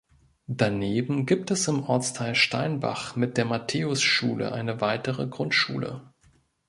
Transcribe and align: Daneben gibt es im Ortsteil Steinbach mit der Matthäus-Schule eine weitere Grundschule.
Daneben 0.47 1.27
gibt 1.27 1.51
es 1.51 1.67
im 1.67 1.83
Ortsteil 1.83 2.33
Steinbach 2.33 3.15
mit 3.15 3.37
der 3.37 3.45
Matthäus-Schule 3.45 4.51
eine 4.51 4.81
weitere 4.81 5.27
Grundschule. 5.27 6.11